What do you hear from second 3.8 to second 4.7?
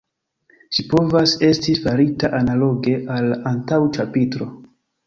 ĉapitro.